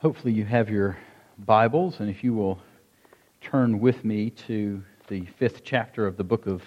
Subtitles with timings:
[0.00, 0.96] Hopefully, you have your
[1.36, 2.58] Bibles, and if you will
[3.42, 6.62] turn with me to the fifth chapter of the book of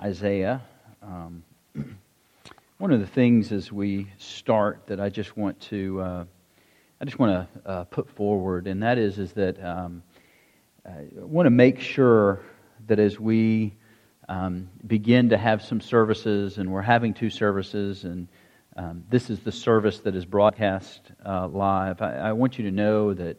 [0.00, 0.60] Isaiah.
[1.00, 1.44] Um,
[2.78, 6.24] one of the things as we start that I just want to uh,
[7.00, 10.02] I just want to uh, put forward, and that is is that um,
[10.84, 12.40] I want to make sure
[12.88, 13.74] that as we
[14.28, 18.26] um, begin to have some services, and we're having two services, and
[18.76, 22.02] um, this is the service that is broadcast uh, live.
[22.02, 23.38] I, I, want you to know that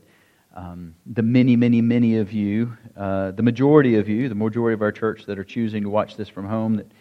[0.56, 4.82] um, the many, many, many of you, uh, the majority of you, the majority of
[4.82, 6.92] our church that are choosing to watch this from home, that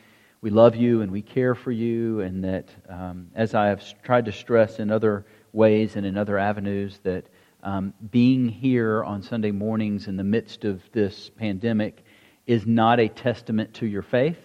[0.43, 4.27] we love you and we care for you, and that, um, as I have tried
[4.27, 5.25] to stress in other
[5.55, 7.25] ways and in other avenues, that
[7.63, 12.05] um, being here on Sunday mornings in the midst of this pandemic
[12.47, 14.37] is not a testament to your faith.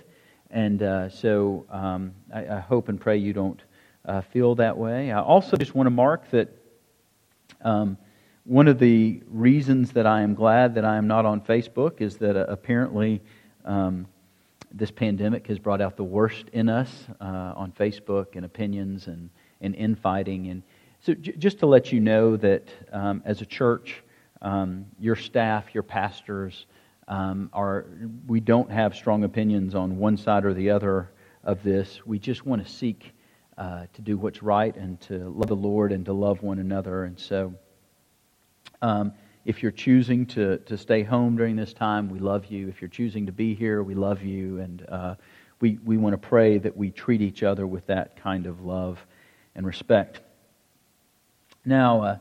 [0.50, 3.62] And uh, so um, I, I hope and pray you don't
[4.06, 5.12] uh, feel that way.
[5.12, 6.50] I also just want to mark that
[7.62, 7.98] um,
[8.44, 12.18] one of the reasons that I am glad that I am not on Facebook is
[12.18, 13.22] that uh, apparently
[13.66, 14.08] um,
[14.74, 19.30] this pandemic has brought out the worst in us uh, on Facebook and opinions and,
[19.60, 20.48] and infighting.
[20.48, 20.64] And
[21.02, 24.02] so, j- just to let you know that um, as a church,
[24.42, 26.66] um, your staff, your pastors,
[27.08, 27.86] um, are
[28.26, 31.12] we don't have strong opinions on one side or the other
[31.44, 32.00] of this.
[32.06, 33.14] We just want to seek
[33.58, 37.04] uh, to do what's right and to love the Lord and to love one another.
[37.04, 37.54] And so,
[38.82, 42.68] um, if you're choosing to, to stay home during this time, we love you.
[42.70, 44.60] If you're choosing to be here, we love you.
[44.60, 45.16] And uh,
[45.60, 49.04] we, we want to pray that we treat each other with that kind of love
[49.56, 50.22] and respect.
[51.66, 52.18] Now, uh,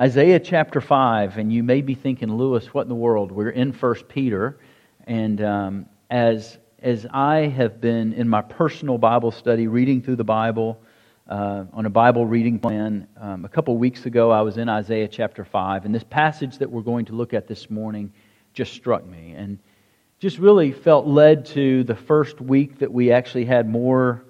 [0.00, 3.32] Isaiah chapter 5, and you may be thinking, Lewis, what in the world?
[3.32, 4.58] We're in 1 Peter.
[5.06, 10.24] And um, as as I have been in my personal Bible study, reading through the
[10.24, 10.82] Bible
[11.28, 15.06] uh, on a Bible reading plan, um, a couple weeks ago I was in Isaiah
[15.06, 18.12] chapter 5, and this passage that we're going to look at this morning
[18.52, 19.60] just struck me and
[20.18, 24.24] just really felt led to the first week that we actually had more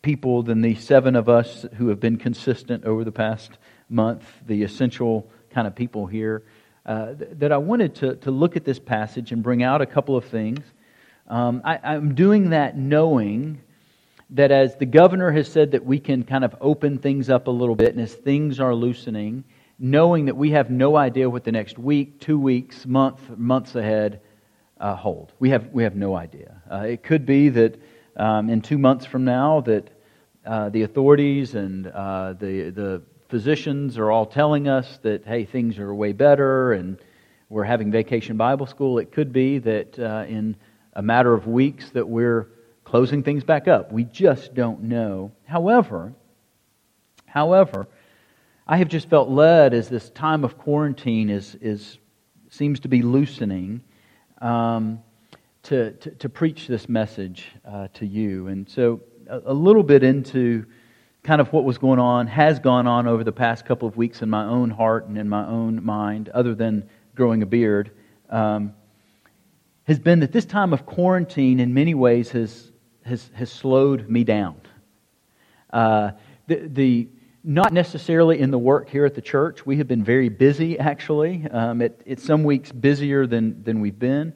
[0.00, 3.58] people than the seven of us who have been consistent over the past
[3.90, 6.42] month, the essential kind of people here.
[6.86, 10.16] Uh, that I wanted to, to look at this passage and bring out a couple
[10.16, 10.60] of things
[11.28, 13.60] um, I, I'm doing that knowing
[14.30, 17.50] that as the governor has said that we can kind of open things up a
[17.50, 19.44] little bit, and as things are loosening,
[19.78, 24.20] knowing that we have no idea what the next week, two weeks, month, months ahead
[24.80, 25.32] uh, hold.
[25.38, 26.60] We have, we have no idea.
[26.70, 27.80] Uh, it could be that
[28.16, 29.88] um, in two months from now that
[30.44, 35.78] uh, the authorities and uh, the, the physicians are all telling us that, hey, things
[35.78, 36.98] are way better and
[37.48, 38.98] we're having vacation Bible school.
[38.98, 40.56] It could be that uh, in
[40.98, 42.48] a matter of weeks that we're
[42.82, 43.92] closing things back up.
[43.92, 45.30] We just don't know.
[45.44, 46.12] However,
[47.24, 47.86] however,
[48.66, 51.98] I have just felt led as this time of quarantine is, is
[52.50, 53.80] seems to be loosening
[54.42, 54.98] um,
[55.62, 58.48] to, to, to, preach this message uh, to you.
[58.48, 60.66] And so, a, a, little bit into
[61.22, 64.22] kind of what was going on, has gone on over the past couple of weeks
[64.22, 67.92] in my own heart and in my own mind, other than growing a beard.
[68.30, 68.74] Um,
[69.88, 72.70] has been that this time of quarantine, in many ways, has,
[73.06, 74.60] has, has slowed me down.
[75.72, 76.10] Uh,
[76.46, 77.08] the, the,
[77.42, 79.64] not necessarily in the work here at the church.
[79.64, 81.46] We have been very busy, actually.
[81.50, 84.34] Um, it, it's some weeks busier than, than we've been.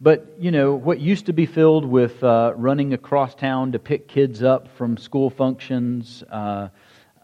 [0.00, 4.08] But, you know, what used to be filled with uh, running across town to pick
[4.08, 6.68] kids up from school functions, uh,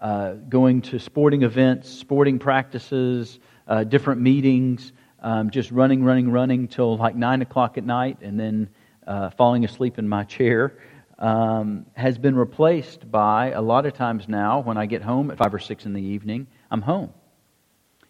[0.01, 4.93] uh, going to sporting events, sporting practices, uh, different meetings,
[5.25, 8.69] um, just running, running, running till like 9 o'clock at night and then
[9.07, 10.77] uh, falling asleep in my chair
[11.19, 15.39] um, has been replaced by a lot of times now when I get home at
[15.39, 17.11] 5 or 6 in the evening, I'm home.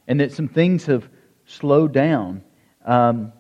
[0.09, 1.09] And that some things have
[1.47, 2.43] slowed down.
[2.85, 3.33] Um,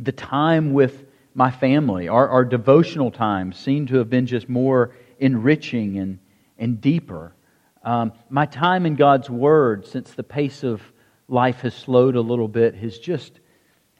[0.00, 4.96] the time with my family, our, our devotional times, seem to have been just more
[5.20, 6.18] enriching and,
[6.58, 7.36] and deeper.
[7.84, 10.82] Um, my time in God's Word, since the pace of
[11.28, 13.40] life has slowed a little bit has just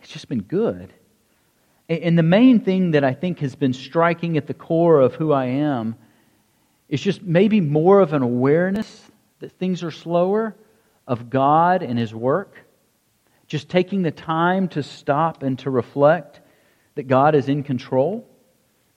[0.00, 0.92] it's just been good.
[1.88, 5.32] And the main thing that I think has been striking at the core of who
[5.32, 5.96] I am
[6.88, 9.10] is just maybe more of an awareness
[9.40, 10.56] that things are slower
[11.06, 12.56] of God and His work.
[13.46, 16.40] Just taking the time to stop and to reflect
[16.94, 18.26] that God is in control.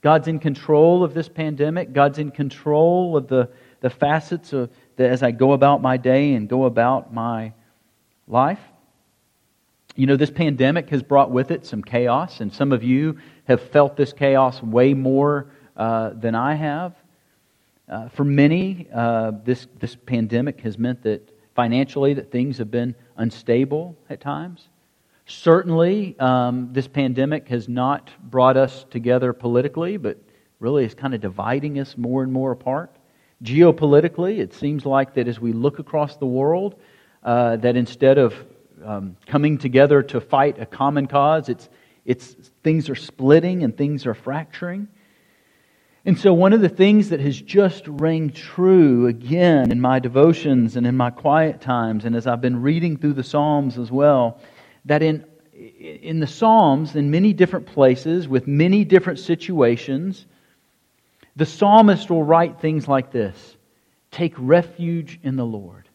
[0.02, 1.92] God's in control of this pandemic.
[1.92, 3.50] God's in control of the,
[3.82, 7.54] the facets of that as I go about my day and go about my
[8.28, 8.60] life.
[9.96, 13.62] You know, this pandemic has brought with it some chaos, and some of you have
[13.62, 16.94] felt this chaos way more uh, than I have.
[17.90, 22.94] Uh, for many, uh, this, this pandemic has meant that financially that things have been
[23.16, 24.68] unstable at times.
[25.26, 30.18] Certainly, um, this pandemic has not brought us together politically, but
[30.60, 32.96] really is kind of dividing us more and more apart.
[33.44, 36.76] Geopolitically, it seems like that as we look across the world,
[37.24, 38.34] uh, that instead of
[38.84, 41.70] um, coming together to fight a common cause, it's,
[42.06, 44.88] it's, things are splitting and things are fracturing.
[46.06, 50.78] And so, one of the things that has just rang true again in my devotions
[50.78, 54.40] and in my quiet times, and as I've been reading through the Psalms as well,
[54.86, 60.26] that in, in the Psalms, in many different places, with many different situations,
[61.36, 63.58] the psalmist will write things like this
[64.10, 65.87] Take refuge in the Lord.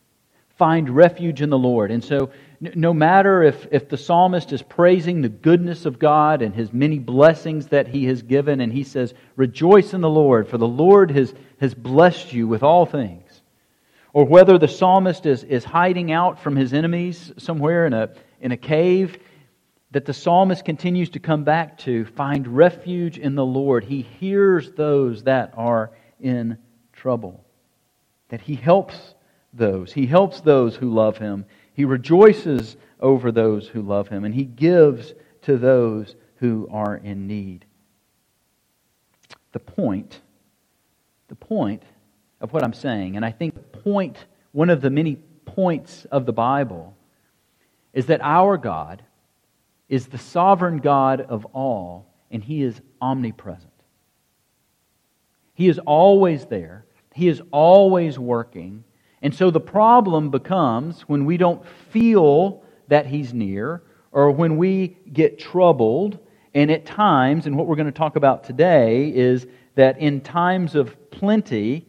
[0.63, 1.91] Find refuge in the Lord.
[1.91, 2.31] And so,
[2.61, 7.01] no matter if, if the psalmist is praising the goodness of God and his many
[7.01, 11.11] blessings that he has given, and he says, Rejoice in the Lord, for the Lord
[11.11, 13.43] has, has blessed you with all things.
[14.13, 18.11] Or whether the psalmist is, is hiding out from his enemies somewhere in a,
[18.41, 19.19] in a cave,
[19.91, 23.83] that the psalmist continues to come back to find refuge in the Lord.
[23.83, 26.57] He hears those that are in
[26.93, 27.45] trouble,
[28.29, 29.17] that he helps
[29.53, 29.93] those.
[29.93, 31.45] He helps those who love him.
[31.75, 37.27] He rejoices over those who love him, and he gives to those who are in
[37.27, 37.65] need.
[39.53, 40.21] The point,
[41.29, 41.83] the point
[42.41, 44.17] of what I'm saying, and I think the point,
[44.53, 46.97] one of the many points of the Bible,
[47.93, 49.03] is that our God
[49.89, 53.69] is the sovereign God of all, and he is omnipresent.
[55.55, 58.85] He is always there, he is always working
[59.23, 64.99] and so the problem becomes when we don't feel that He's near, or when we
[65.13, 66.19] get troubled,
[66.55, 70.75] and at times, and what we're going to talk about today is that in times
[70.75, 71.87] of plenty,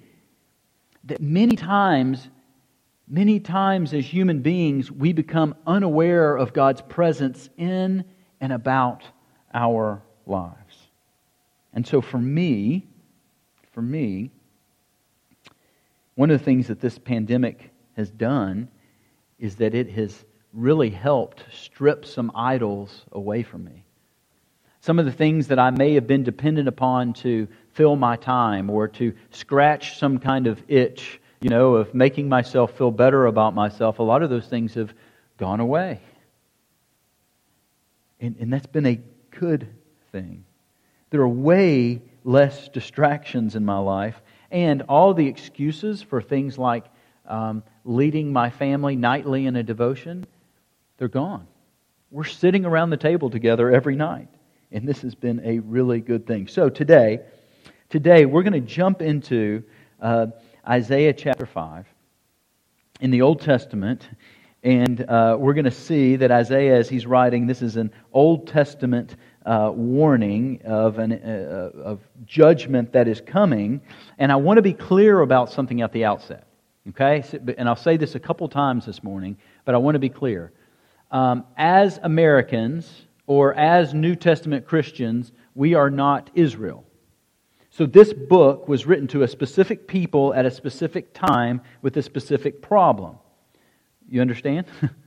[1.04, 2.30] that many times,
[3.08, 8.06] many times as human beings, we become unaware of God's presence in
[8.40, 9.04] and about
[9.54, 10.78] our lives.
[11.74, 12.88] And so for me,
[13.74, 14.32] for me,
[16.16, 18.70] one of the things that this pandemic has done
[19.40, 20.24] is that it has
[20.54, 23.86] really helped strip some idols away from me.
[24.82, 28.70] Some of the things that I may have been dependent upon to fill my time
[28.70, 33.56] or to scratch some kind of itch, you know, of making myself feel better about
[33.56, 34.94] myself, a lot of those things have
[35.38, 36.00] gone away.
[38.20, 39.02] And, and that's been a
[39.32, 39.68] good
[40.12, 40.46] thing.
[41.10, 44.22] There are way less distractions in my life
[44.54, 46.86] and all the excuses for things like
[47.28, 50.26] um, leading my family nightly in a devotion,
[50.98, 51.48] they're gone.
[52.12, 54.30] We're sitting around the table together every night.
[54.72, 56.48] And this has been a really good thing.
[56.48, 57.22] So today,
[57.90, 59.64] today we're going to jump into
[60.00, 60.28] uh,
[60.68, 61.88] Isaiah chapter 5
[63.02, 64.08] in the Old Testament.
[64.62, 68.48] And uh, we're going to see that Isaiah, as he's writing, this is an Old
[68.48, 73.82] Testament uh, warning of, an, uh, of judgment that is coming.
[74.18, 76.48] And I want to be clear about something at the outset.
[76.90, 77.24] Okay?
[77.58, 80.52] And I'll say this a couple times this morning, but I want to be clear.
[81.12, 82.90] Um, as Americans
[83.28, 86.84] or as New Testament Christians, we are not Israel.
[87.70, 92.04] So this book was written to a specific people at a specific time with a
[92.04, 93.18] specific problem.
[94.08, 94.68] You understand?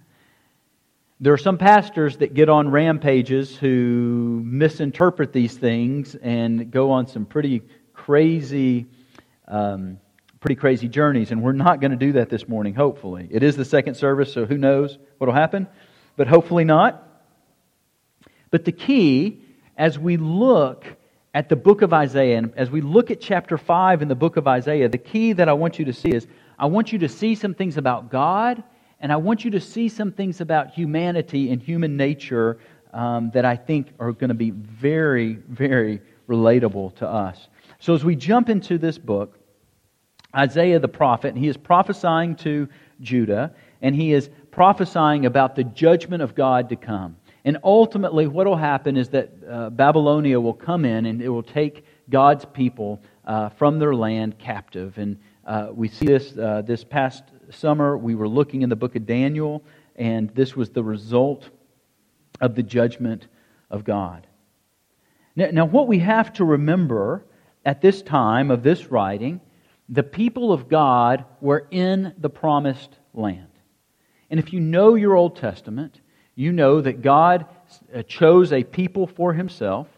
[1.18, 7.06] There are some pastors that get on rampages who misinterpret these things and go on
[7.06, 7.62] some pretty
[7.94, 8.85] crazy,
[9.49, 9.99] um,
[10.40, 11.30] pretty crazy journeys.
[11.30, 13.28] And we're not going to do that this morning, hopefully.
[13.30, 15.68] It is the second service, so who knows what will happen,
[16.16, 17.02] but hopefully not.
[18.50, 19.40] But the key,
[19.75, 20.85] as we look
[21.32, 24.37] at the book of Isaiah, and as we look at chapter 5 in the book
[24.37, 26.26] of Isaiah, the key that I want you to see is
[26.58, 28.62] I want you to see some things about God
[29.00, 32.59] and I want you to see some things about humanity and human nature
[32.93, 37.49] um, that I think are going to be very, very relatable to us.
[37.79, 39.38] So as we jump into this book,
[40.35, 42.69] Isaiah the prophet, and he is prophesying to
[43.00, 47.17] Judah, and he is prophesying about the judgment of God to come.
[47.45, 51.45] And ultimately, what will happen is that uh, Babylonia will come in and it will
[51.45, 54.99] take God's people uh, from their land captive.
[54.99, 58.97] And uh, we see this uh, this past summer, we were looking in the book
[58.97, 59.62] of Daniel,
[59.97, 61.49] and this was the result
[62.41, 63.26] of the judgment
[63.71, 64.26] of God.
[65.35, 67.25] Now, now, what we have to remember
[67.65, 69.41] at this time of this writing,
[69.88, 73.49] the people of God were in the promised land.
[74.31, 76.00] And if you know your Old Testament,
[76.35, 77.47] you know that God
[77.95, 79.88] uh, chose a people for himself.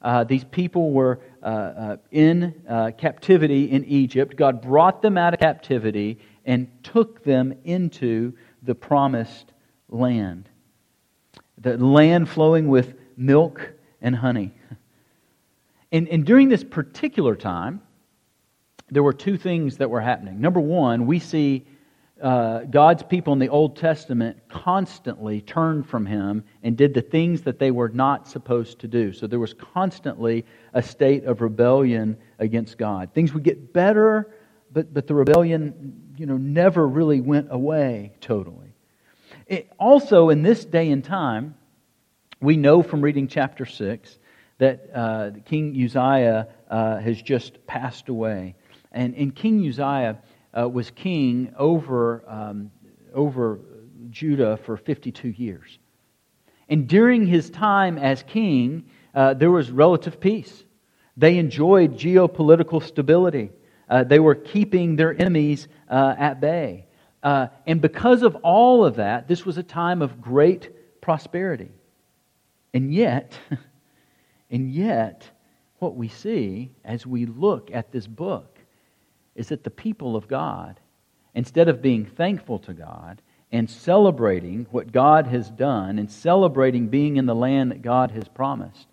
[0.00, 4.36] Uh, these people were uh, uh, in uh, captivity in Egypt.
[4.36, 9.52] God brought them out of captivity and took them into the promised
[9.88, 10.48] land.
[11.58, 14.52] The land flowing with milk and honey.
[15.92, 17.82] And, and during this particular time,
[18.90, 20.40] there were two things that were happening.
[20.40, 21.66] Number one, we see
[22.20, 27.42] uh, God's people in the Old Testament constantly turned from Him and did the things
[27.42, 29.12] that they were not supposed to do.
[29.12, 33.12] So there was constantly a state of rebellion against God.
[33.12, 34.34] Things would get better,
[34.72, 38.74] but, but the rebellion you know, never really went away totally.
[39.46, 41.54] It, also, in this day and time,
[42.40, 44.18] we know from reading chapter 6
[44.58, 48.54] that uh, King Uzziah uh, has just passed away.
[48.92, 50.18] And, and King Uzziah
[50.58, 52.70] uh, was king over, um,
[53.14, 53.60] over
[54.10, 55.78] Judah for 52 years.
[56.68, 60.64] And during his time as king, uh, there was relative peace.
[61.16, 63.50] They enjoyed geopolitical stability.
[63.92, 66.86] Uh, they were keeping their enemies uh, at bay.
[67.22, 71.70] Uh, and because of all of that, this was a time of great prosperity.
[72.72, 73.38] And yet,
[74.50, 75.28] and yet,
[75.78, 78.58] what we see as we look at this book
[79.34, 80.80] is that the people of God,
[81.34, 83.20] instead of being thankful to God
[83.50, 88.26] and celebrating what God has done and celebrating being in the land that God has
[88.26, 88.86] promised,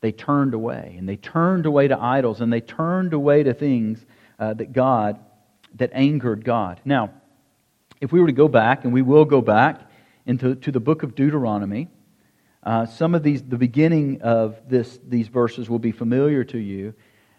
[0.00, 0.94] they turned away.
[0.96, 4.06] And they turned away to idols and they turned away to things
[4.40, 5.20] uh, that God,
[5.76, 6.80] that angered God.
[6.84, 7.10] Now,
[8.00, 9.82] if we were to go back, and we will go back
[10.26, 11.88] into to the book of Deuteronomy,
[12.62, 16.94] uh, some of these, the beginning of this, these verses will be familiar to you.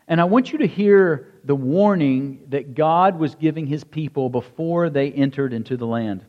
[0.07, 4.89] And I want you to hear the warning that God was giving his people before
[4.89, 6.25] they entered into the land.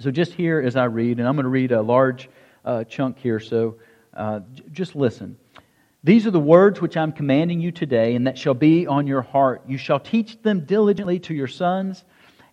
[0.00, 2.28] So just here as I read, and I'm going to read a large
[2.64, 3.76] uh, chunk here, so
[4.14, 5.36] uh, j- just listen.
[6.04, 9.22] These are the words which I'm commanding you today, and that shall be on your
[9.22, 9.62] heart.
[9.66, 12.04] You shall teach them diligently to your sons,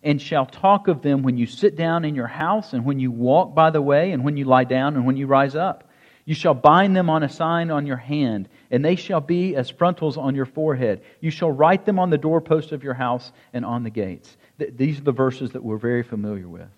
[0.02, 3.10] and shall talk of them when you sit down in your house, and when you
[3.10, 5.90] walk by the way, and when you lie down, and when you rise up.
[6.24, 9.68] You shall bind them on a sign on your hand, and they shall be as
[9.68, 11.02] frontals on your forehead.
[11.20, 14.34] You shall write them on the doorposts of your house and on the gates.
[14.56, 16.68] These are the verses that we're very familiar with.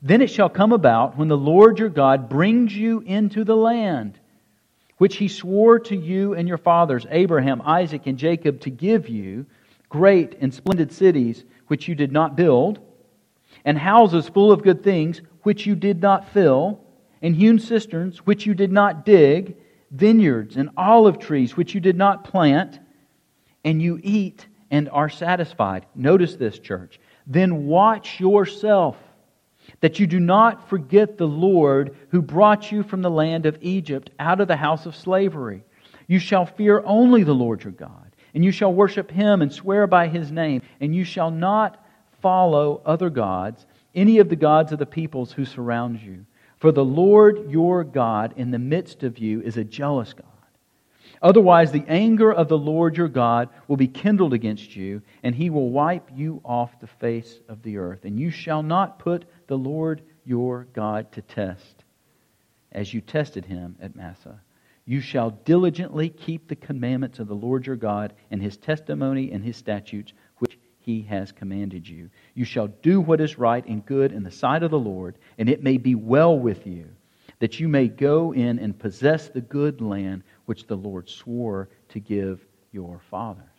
[0.00, 4.20] Then it shall come about when the Lord your God brings you into the land
[4.98, 9.46] which he swore to you and your fathers, Abraham, Isaac, and Jacob, to give you
[9.88, 12.78] great and splendid cities which you did not build,
[13.64, 16.80] and houses full of good things which you did not fill,
[17.20, 19.56] and hewn cisterns which you did not dig,
[19.90, 22.80] vineyards and olive trees which you did not plant,
[23.64, 25.86] and you eat and are satisfied.
[25.94, 26.98] Notice this, church.
[27.26, 28.96] Then watch yourself
[29.82, 34.10] that you do not forget the Lord who brought you from the land of Egypt
[34.18, 35.64] out of the house of slavery.
[36.06, 39.86] You shall fear only the Lord your God, and you shall worship him and swear
[39.86, 41.84] by his name, and you shall not
[42.20, 46.24] follow other gods, any of the gods of the peoples who surround you.
[46.58, 50.26] For the Lord your God in the midst of you is a jealous God.
[51.20, 55.50] Otherwise, the anger of the Lord your God will be kindled against you, and he
[55.50, 58.04] will wipe you off the face of the earth.
[58.04, 61.84] And you shall not put the Lord your God to test,
[62.72, 64.40] as you tested him at Massah.
[64.84, 69.44] You shall diligently keep the commandments of the Lord your God and his testimony and
[69.44, 72.10] his statutes, which he has commanded you.
[72.34, 75.48] You shall do what is right and good in the sight of the Lord, and
[75.48, 76.88] it may be well with you,
[77.38, 82.00] that you may go in and possess the good land which the Lord swore to
[82.00, 83.51] give your fathers.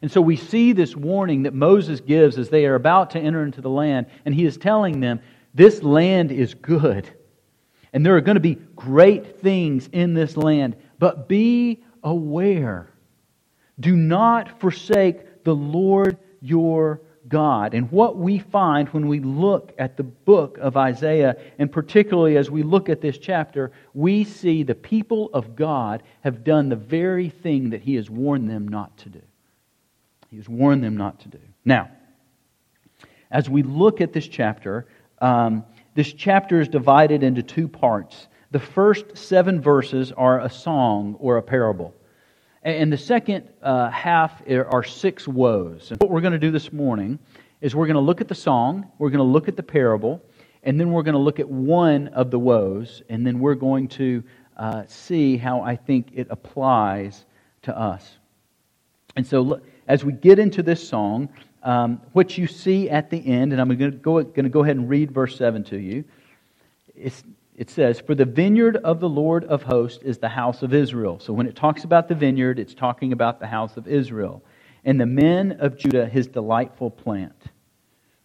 [0.00, 3.44] And so we see this warning that Moses gives as they are about to enter
[3.44, 5.20] into the land, and he is telling them,
[5.54, 7.08] This land is good.
[7.92, 12.90] And there are going to be great things in this land, but be aware.
[13.80, 17.74] Do not forsake the Lord your God.
[17.74, 22.50] And what we find when we look at the book of Isaiah, and particularly as
[22.50, 27.28] we look at this chapter, we see the people of God have done the very
[27.28, 29.22] thing that he has warned them not to do.
[30.32, 31.38] He has warned them not to do.
[31.62, 31.90] Now,
[33.30, 34.86] as we look at this chapter,
[35.18, 35.62] um,
[35.94, 38.28] this chapter is divided into two parts.
[38.50, 41.94] The first seven verses are a song or a parable.
[42.62, 45.90] And the second uh, half are six woes.
[45.90, 47.18] And what we're going to do this morning
[47.60, 50.24] is we're going to look at the song, we're going to look at the parable,
[50.62, 53.86] and then we're going to look at one of the woes, and then we're going
[53.88, 54.24] to
[54.56, 57.26] uh, see how I think it applies
[57.62, 58.16] to us.
[59.14, 61.28] And so as we get into this song,
[61.62, 64.62] um, what you see at the end, and I'm going to, go, going to go
[64.62, 66.04] ahead and read verse 7 to you,
[66.96, 67.22] it's,
[67.56, 71.18] it says, For the vineyard of the Lord of hosts is the house of Israel.
[71.20, 74.42] So when it talks about the vineyard, it's talking about the house of Israel.
[74.84, 77.40] And the men of Judah, his delightful plant.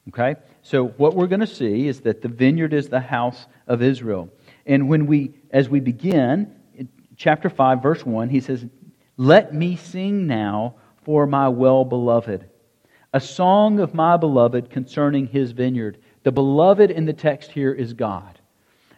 [0.10, 0.36] Okay?
[0.64, 4.30] So what we're going to see is that the vineyard is the house of Israel.
[4.66, 8.66] And when we, as we begin, in chapter 5, verse 1, he says,
[9.18, 10.76] Let me sing now
[11.08, 12.50] for my well beloved,
[13.14, 15.98] a song of my beloved concerning his vineyard.
[16.24, 18.38] The beloved in the text here is God.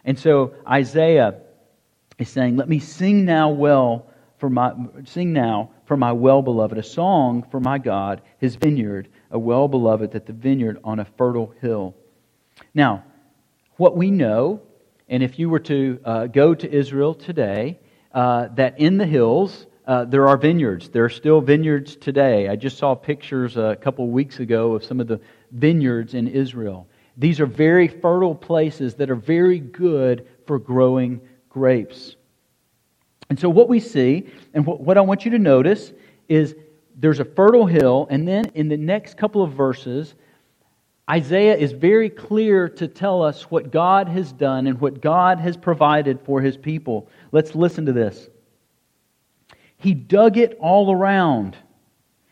[0.04, 1.36] And so Isaiah
[2.18, 4.74] is saying, Let me sing now well for my
[5.04, 9.68] sing now for my well beloved, a song for my God, his vineyard, a well
[9.68, 11.94] beloved that the vineyard on a fertile hill.
[12.74, 13.04] Now,
[13.76, 14.62] what we know,
[15.08, 17.78] and if you were to uh, go to Israel today,
[18.12, 20.88] uh, that in the hills uh, there are vineyards.
[20.88, 22.48] There are still vineyards today.
[22.48, 25.20] I just saw pictures a couple weeks ago of some of the
[25.50, 26.86] vineyards in Israel.
[27.16, 32.14] These are very fertile places that are very good for growing grapes.
[33.30, 35.92] And so, what we see, and what, I want you to notice,
[36.28, 36.54] is
[36.94, 40.14] there's a fertile hill, and then in the next couple of verses,
[41.10, 45.56] Isaiah is very clear to tell us what God has done and what God has
[45.56, 47.08] provided for his people.
[47.32, 48.28] Let's listen to this.
[49.80, 51.56] He dug it all around.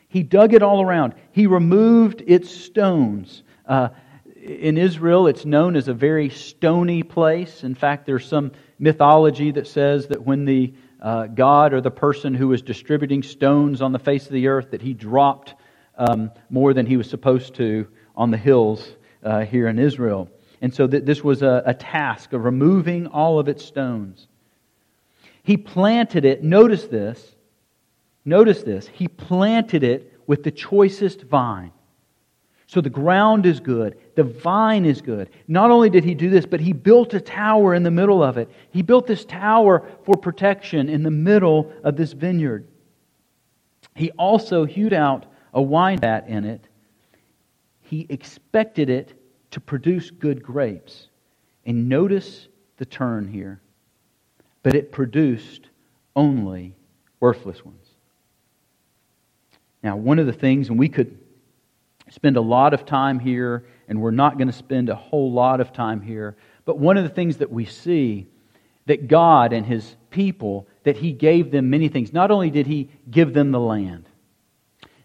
[0.08, 1.14] He dug it all around.
[1.32, 3.42] He removed its stones.
[3.66, 3.88] Uh,
[4.36, 7.64] in Israel, it's known as a very stony place.
[7.64, 12.34] In fact, there's some mythology that says that when the uh, God or the person
[12.34, 15.54] who was distributing stones on the face of the earth, that he dropped
[15.96, 18.86] um, more than he was supposed to on the hills
[19.22, 20.28] uh, here in Israel.
[20.60, 24.26] And so th- this was a, a task of removing all of its stones.
[25.42, 27.36] He planted it, notice this,
[28.28, 31.72] notice this, he planted it with the choicest vine.
[32.66, 33.96] So the ground is good.
[34.14, 35.30] The vine is good.
[35.48, 38.36] Not only did he do this, but he built a tower in the middle of
[38.36, 38.50] it.
[38.70, 42.66] He built this tower for protection in the middle of this vineyard.
[43.94, 46.68] He also hewed out a wine vat in it.
[47.80, 49.14] He expected it
[49.52, 51.08] to produce good grapes.
[51.64, 53.62] And notice the turn here.
[54.62, 55.68] But it produced
[56.14, 56.74] only
[57.18, 57.87] worthless ones.
[59.88, 61.16] Now, one of the things, and we could
[62.10, 65.62] spend a lot of time here, and we're not going to spend a whole lot
[65.62, 66.36] of time here.
[66.66, 68.26] But one of the things that we see
[68.84, 72.12] that God and His people, that He gave them many things.
[72.12, 74.04] Not only did He give them the land,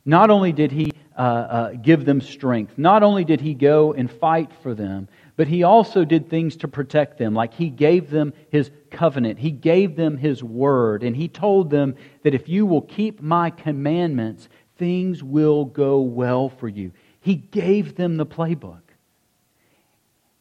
[0.03, 4.11] not only did He uh, uh, give them strength, not only did He go and
[4.11, 7.33] fight for them, but He also did things to protect them.
[7.33, 11.95] Like He gave them His covenant, He gave them His word, and He told them
[12.23, 16.91] that if you will keep my commandments, things will go well for you.
[17.19, 18.81] He gave them the playbook.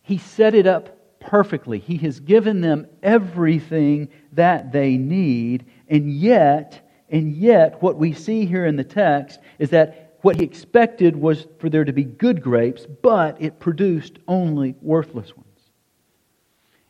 [0.02, 1.78] He set it up perfectly.
[1.78, 5.64] He has given them everything that they need.
[5.88, 10.44] And yet, and yet, what we see here in the text is that what he
[10.44, 15.48] expected was for there to be good grapes, but it produced only worthless ones.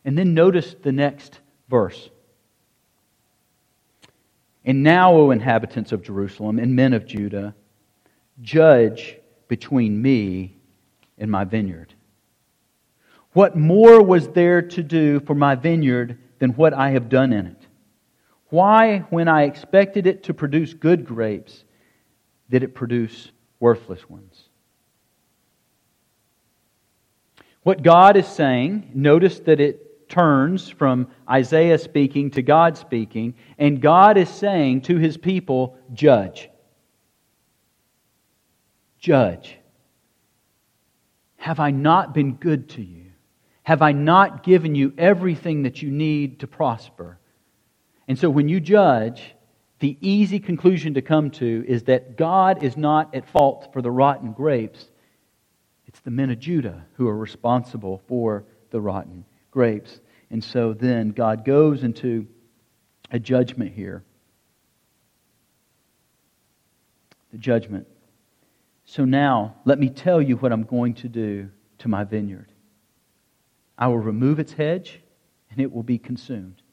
[0.05, 2.09] And then notice the next verse.
[4.65, 7.53] And now, O inhabitants of Jerusalem and men of Judah,
[8.41, 10.57] judge between me
[11.17, 11.93] and my vineyard.
[13.33, 17.47] What more was there to do for my vineyard than what I have done in
[17.47, 17.67] it?
[18.49, 21.63] Why, when I expected it to produce good grapes,
[22.49, 24.49] did it produce worthless ones?
[27.63, 33.81] What God is saying, notice that it turns from Isaiah speaking to God speaking, and
[33.81, 36.49] God is saying to his people, Judge.
[38.99, 39.57] Judge.
[41.37, 43.05] Have I not been good to you?
[43.63, 47.17] Have I not given you everything that you need to prosper?
[48.07, 49.33] And so when you judge,
[49.79, 53.89] the easy conclusion to come to is that God is not at fault for the
[53.89, 54.91] rotten grapes.
[55.87, 59.99] It's the men of Judah who are responsible for the rotten grapes.
[60.33, 62.25] And so then God goes into
[63.11, 64.03] a judgment here.
[67.31, 67.85] The judgment.
[68.83, 72.51] So now, let me tell you what I'm going to do to my vineyard.
[73.77, 74.99] I will remove its hedge,
[75.51, 76.63] and it will be consumed.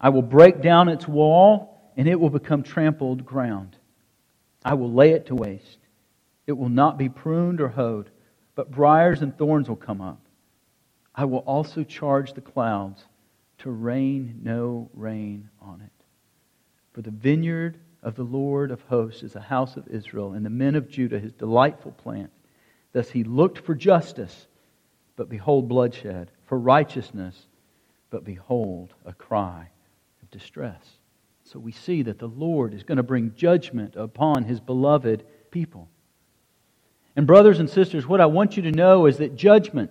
[0.00, 3.76] I will break down its wall, and it will become trampled ground.
[4.64, 5.78] I will lay it to waste.
[6.46, 8.10] It will not be pruned or hoed,
[8.54, 10.23] but briars and thorns will come up.
[11.14, 13.04] I will also charge the clouds
[13.58, 16.04] to rain no rain on it.
[16.92, 20.50] For the vineyard of the Lord of hosts is a house of Israel, and the
[20.50, 22.30] men of Judah his delightful plant.
[22.92, 24.46] Thus he looked for justice,
[25.16, 27.46] but behold bloodshed, for righteousness,
[28.10, 29.68] but behold, a cry
[30.22, 30.84] of distress.
[31.44, 35.88] So we see that the Lord is going to bring judgment upon his beloved people.
[37.16, 39.90] And, brothers and sisters, what I want you to know is that judgment,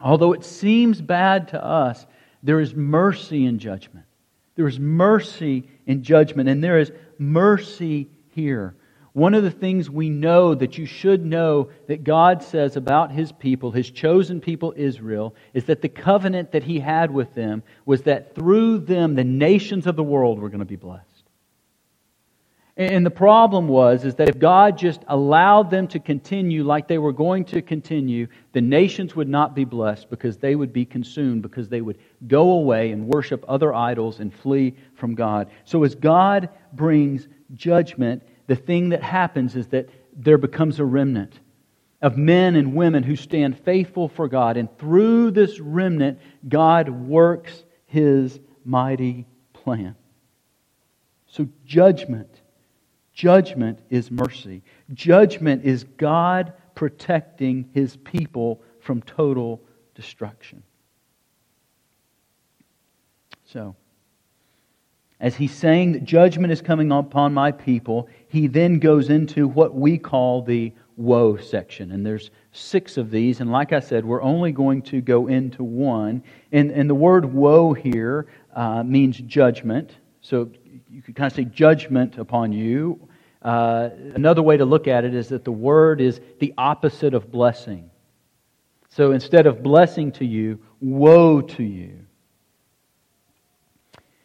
[0.00, 2.06] although it seems bad to us,
[2.42, 4.06] there is mercy in judgment.
[4.54, 8.74] There is mercy in judgment, and there is mercy here.
[9.12, 13.32] One of the things we know that you should know that God says about his
[13.32, 18.02] people, his chosen people Israel, is that the covenant that he had with them was
[18.02, 21.15] that through them the nations of the world were going to be blessed.
[22.78, 26.98] And the problem was is that if God just allowed them to continue like they
[26.98, 31.40] were going to continue, the nations would not be blessed because they would be consumed
[31.40, 35.48] because they would go away and worship other idols and flee from God.
[35.64, 41.40] So as God brings judgment, the thing that happens is that there becomes a remnant
[42.02, 44.58] of men and women who stand faithful for God.
[44.58, 49.96] And through this remnant, God works his mighty plan.
[51.28, 52.42] So, judgment.
[53.16, 54.62] Judgment is mercy.
[54.92, 59.62] Judgment is God protecting his people from total
[59.94, 60.62] destruction.
[63.46, 63.74] So,
[65.18, 69.74] as he's saying that judgment is coming upon my people, he then goes into what
[69.74, 71.92] we call the woe section.
[71.92, 73.40] And there's six of these.
[73.40, 76.22] And like I said, we're only going to go into one.
[76.52, 79.96] And, and the word woe here uh, means judgment.
[80.26, 80.50] So
[80.90, 83.08] you could kind of say judgment upon you.
[83.40, 87.30] Uh, another way to look at it is that the word is the opposite of
[87.30, 87.90] blessing.
[88.88, 92.06] So instead of blessing to you, woe to you.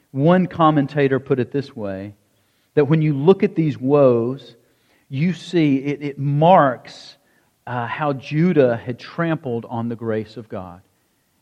[0.10, 2.16] One commentator put it this way
[2.74, 4.56] that when you look at these woes,
[5.08, 7.16] you see it, it marks
[7.68, 10.82] uh, how Judah had trampled on the grace of God.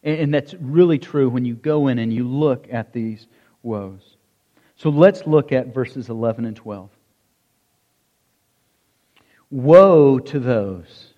[0.03, 3.25] And, and that's really true when you go in and you look at these
[3.63, 4.08] woes.
[4.79, 6.89] So let's look at verses 11 and 12.
[9.51, 11.13] Woe to those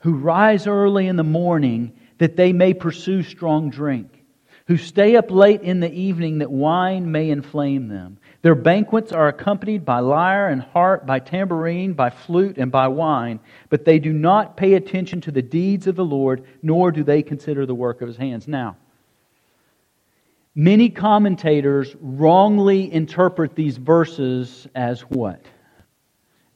[0.00, 4.24] who rise early in the morning that they may pursue strong drink
[4.66, 8.18] who stay up late in the evening that wine may inflame them.
[8.42, 13.40] Their banquets are accompanied by lyre and harp, by tambourine, by flute, and by wine,
[13.68, 17.22] but they do not pay attention to the deeds of the Lord, nor do they
[17.22, 18.48] consider the work of his hands.
[18.48, 18.76] Now,
[20.54, 25.44] many commentators wrongly interpret these verses as what?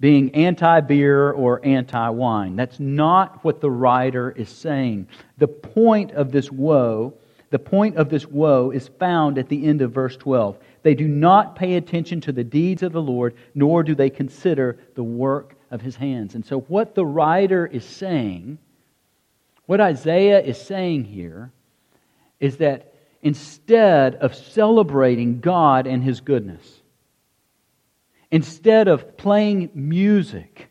[0.01, 2.57] Being anti beer or anti wine.
[2.57, 5.09] That's not what the writer is saying.
[5.39, 7.15] The point of this woe
[7.51, 10.59] the point of this woe is found at the end of verse 12.
[10.83, 14.79] They do not pay attention to the deeds of the Lord, nor do they consider
[14.95, 16.35] the work of his hands.
[16.35, 18.59] And so, what the writer is saying,
[19.67, 21.51] what Isaiah is saying here,
[22.39, 26.83] is that instead of celebrating God and his goodness,
[28.31, 30.69] instead of playing music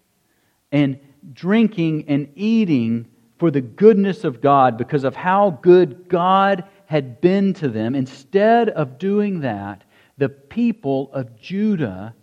[0.72, 1.00] and
[1.34, 3.08] drinking and eating
[3.38, 7.96] for the goodness of God because of how good God had been to them.
[7.96, 9.84] Instead of doing that,
[10.18, 12.16] the people of Judah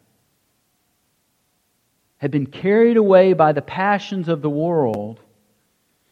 [2.16, 5.20] had been carried away by the passions of the world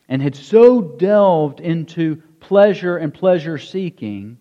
[0.09, 4.37] and had so delved into pleasure and pleasure seeking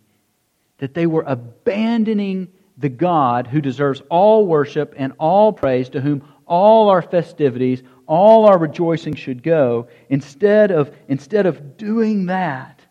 [0.80, 6.28] that they were abandoning the God who deserves all worship and all praise, to whom
[6.46, 9.88] all our festivities, all our rejoicing should go.
[10.10, 12.82] Instead of, instead of doing that,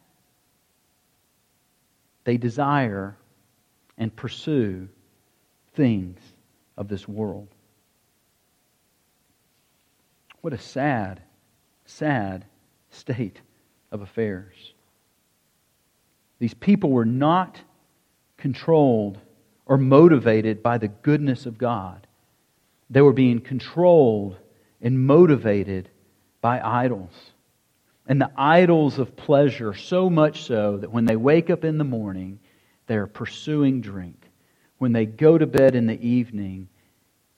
[2.25, 3.17] they desire
[3.99, 4.89] and pursue
[5.75, 6.21] things
[6.77, 7.49] of this world.
[10.41, 11.21] What a sad,
[11.85, 12.47] sad
[12.91, 13.41] state
[13.91, 14.75] of affairs.
[16.41, 17.61] These people were not
[18.37, 19.19] controlled
[19.67, 22.09] or motivated by the goodness of God.
[22.89, 24.37] They were being controlled
[24.81, 25.91] and motivated
[26.41, 27.13] by idols.
[28.07, 31.85] And the idols of pleasure, so much so that when they wake up in the
[31.85, 32.41] morning,
[32.87, 34.27] they're pursuing drink.
[34.79, 36.69] When they go to bed in the evening,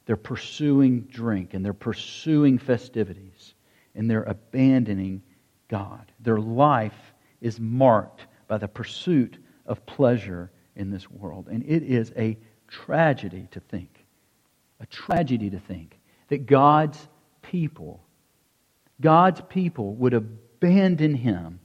[0.07, 3.55] they're pursuing drink and they're pursuing festivities
[3.95, 5.23] and they're abandoning
[5.69, 6.11] God.
[6.21, 11.49] Their life is marked by the pursuit of pleasure in this world.
[11.51, 12.37] And it is a
[12.69, 14.05] tragedy to think,
[14.79, 17.09] a tragedy to think that God's
[17.41, 18.05] people,
[19.01, 21.61] God's people would abandon him,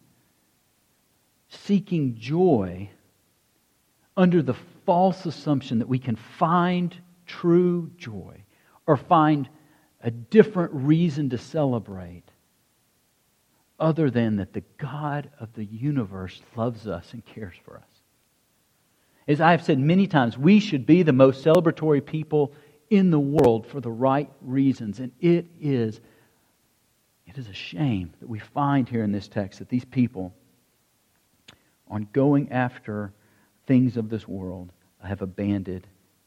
[1.50, 2.90] seeking joy
[4.16, 6.96] under the false assumption that we can find
[7.26, 8.42] true joy
[8.86, 9.50] or find
[10.00, 12.27] a different reason to celebrate
[13.80, 17.84] other than that the God of the universe loves us and cares for us.
[19.28, 22.54] As I have said many times, we should be the most celebratory people
[22.90, 25.00] in the world for the right reasons.
[25.00, 26.00] And it is,
[27.28, 30.34] it is a shame that we find here in this text that these people,
[31.90, 33.12] on going after
[33.66, 34.72] things of this world,
[35.04, 35.86] have abandoned,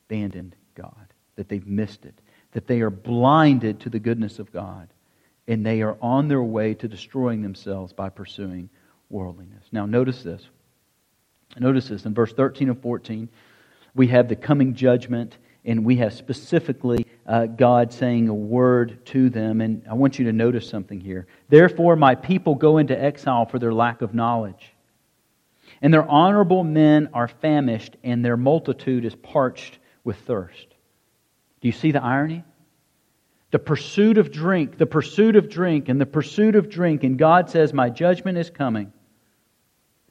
[0.08, 2.14] abandoned God, that they've missed it,
[2.52, 4.88] that they are blinded to the goodness of God,
[5.50, 8.70] and they are on their way to destroying themselves by pursuing
[9.08, 9.64] worldliness.
[9.72, 10.46] Now, notice this.
[11.58, 13.28] Notice this in verse 13 and 14.
[13.92, 19.28] We have the coming judgment, and we have specifically uh, God saying a word to
[19.28, 19.60] them.
[19.60, 21.26] And I want you to notice something here.
[21.48, 24.72] Therefore, my people go into exile for their lack of knowledge.
[25.82, 30.68] And their honorable men are famished, and their multitude is parched with thirst.
[31.60, 32.44] Do you see the irony?
[33.50, 37.02] The pursuit of drink, the pursuit of drink, and the pursuit of drink.
[37.04, 38.92] And God says, My judgment is coming.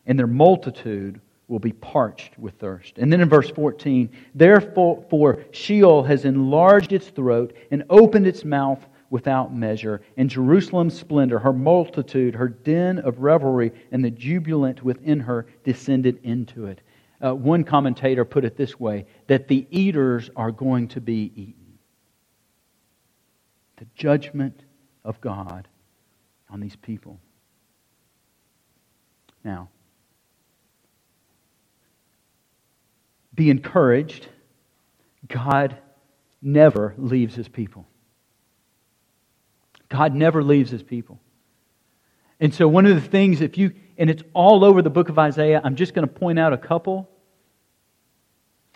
[0.05, 2.97] And their multitude will be parched with thirst.
[2.97, 8.85] And then in verse 14, therefore Sheol has enlarged its throat and opened its mouth
[9.09, 10.01] without measure.
[10.15, 16.19] And Jerusalem's splendor, her multitude, her den of revelry, and the jubilant within her descended
[16.23, 16.81] into it.
[17.21, 21.58] Uh, one commentator put it this way that the eaters are going to be eaten.
[23.79, 24.61] The judgment
[25.03, 25.67] of God
[26.49, 27.19] on these people.
[29.43, 29.69] Now,
[33.33, 34.27] be encouraged.
[35.27, 35.77] God
[36.41, 37.85] never leaves his people.
[39.87, 41.19] God never leaves his people.
[42.41, 45.17] And so, one of the things, if you, and it's all over the book of
[45.17, 47.09] Isaiah, I'm just going to point out a couple.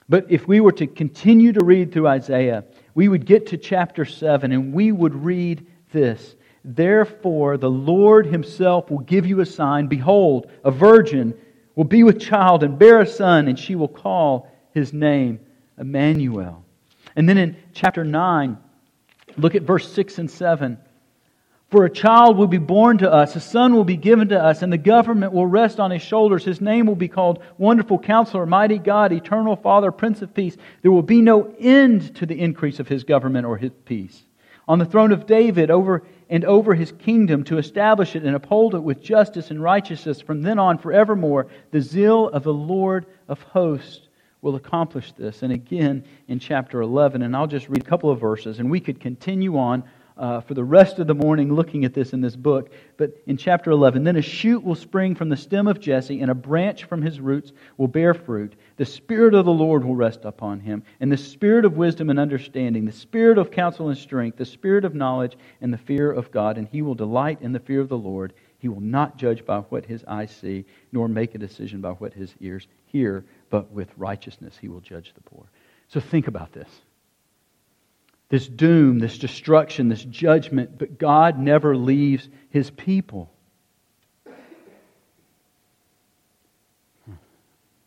[0.10, 4.06] But if we were to continue to read through Isaiah, we would get to chapter
[4.06, 6.36] 7 and we would read this
[6.66, 9.88] Therefore, the Lord himself will give you a sign.
[9.88, 11.34] Behold, a virgin
[11.76, 15.40] will be with child and bear a son, and she will call his name
[15.78, 16.64] Emmanuel.
[17.16, 18.58] And then in chapter 9,
[19.38, 20.78] look at verse 6 and 7.
[21.74, 24.62] For a child will be born to us, a son will be given to us,
[24.62, 26.46] and the government will rest on his shoulders.
[26.46, 30.56] His name will be called Wonderful Counselor, Mighty God, Eternal Father, Prince of Peace.
[30.84, 34.22] There will be no end to the increase of his government or his peace.
[34.68, 38.76] On the throne of David over and over his kingdom to establish it and uphold
[38.76, 43.42] it with justice and righteousness from then on forevermore, the zeal of the Lord of
[43.42, 44.10] hosts
[44.44, 45.42] will accomplish this.
[45.42, 48.80] And again in chapter 11, and I'll just read a couple of verses, and we
[48.80, 49.84] could continue on
[50.18, 52.72] uh, for the rest of the morning looking at this in this book.
[52.98, 56.30] But in chapter 11, then a shoot will spring from the stem of Jesse, and
[56.30, 58.56] a branch from his roots will bear fruit.
[58.78, 62.20] The Spirit of the Lord will rest upon him, and the Spirit of wisdom and
[62.20, 66.32] understanding, the Spirit of counsel and strength, the Spirit of knowledge and the fear of
[66.32, 66.58] God.
[66.58, 68.34] And he will delight in the fear of the Lord.
[68.60, 72.14] He will not judge by what his eyes see, nor make a decision by what
[72.14, 75.46] his ears hear, but with righteousness he will judge the poor.
[75.90, 76.70] So think about this
[78.34, 83.32] this doom, this destruction, this judgment, but God never leaves his people.
[87.06, 87.14] Hmm.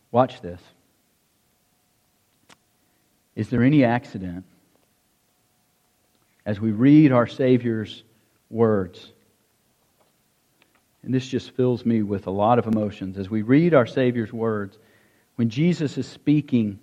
[0.09, 0.61] Watch this.
[3.35, 4.45] Is there any accident
[6.45, 8.03] as we read our Savior's
[8.49, 9.11] words?
[11.03, 13.17] And this just fills me with a lot of emotions.
[13.17, 14.77] As we read our Savior's words,
[15.35, 16.79] when Jesus is speaking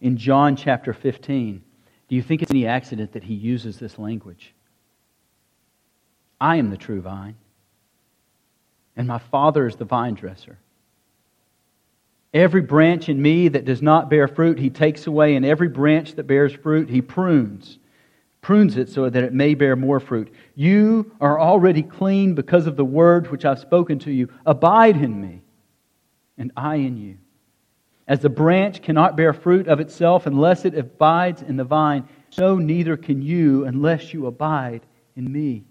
[0.00, 1.64] in John chapter 15,
[2.08, 4.54] do you think it's any accident that he uses this language?
[6.40, 7.36] I am the true vine,
[8.96, 10.58] and my Father is the vine dresser.
[12.32, 16.14] Every branch in me that does not bear fruit, he takes away, and every branch
[16.14, 17.78] that bears fruit, he prunes.
[18.40, 20.32] Prunes it so that it may bear more fruit.
[20.54, 24.28] You are already clean because of the word which I've spoken to you.
[24.46, 25.42] Abide in me,
[26.36, 27.18] and I in you.
[28.08, 32.56] As the branch cannot bear fruit of itself unless it abides in the vine, so
[32.56, 34.80] neither can you unless you abide
[35.14, 35.64] in me.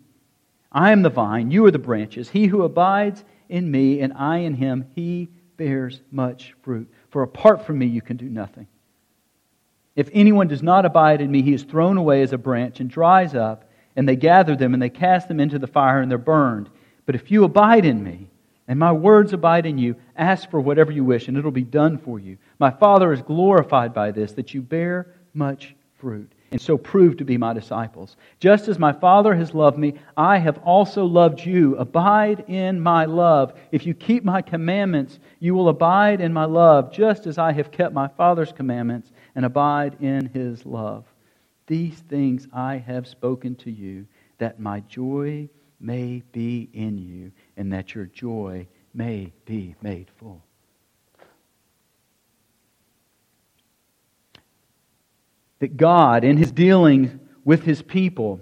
[0.71, 2.29] I am the vine, you are the branches.
[2.29, 6.87] He who abides in me and I in him, he bears much fruit.
[7.09, 8.67] For apart from me, you can do nothing.
[9.95, 12.87] If anyone does not abide in me, he is thrown away as a branch and
[12.87, 16.19] dries up, and they gather them and they cast them into the fire and they're
[16.19, 16.69] burned.
[17.07, 18.29] But if you abide in me,
[18.67, 19.95] and my words abide in you.
[20.15, 22.37] Ask for whatever you wish, and it'll be done for you.
[22.59, 27.25] My Father is glorified by this, that you bear much fruit, and so prove to
[27.25, 28.15] be my disciples.
[28.39, 31.75] Just as my Father has loved me, I have also loved you.
[31.77, 33.53] Abide in my love.
[33.71, 37.71] If you keep my commandments, you will abide in my love, just as I have
[37.71, 41.05] kept my Father's commandments and abide in his love.
[41.67, 45.49] These things I have spoken to you, that my joy
[45.79, 50.43] may be in you, and that your joy may be made full.
[55.59, 57.11] That God, in his dealings
[57.43, 58.41] with his people,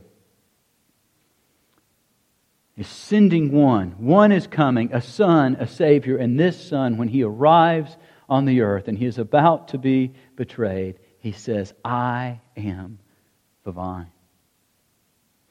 [2.77, 3.91] is sending one.
[3.91, 7.95] One is coming, a son, a Savior, and this son, when he arrives
[8.27, 12.99] on the earth and he is about to be betrayed, he says, I am
[13.63, 14.11] the vine.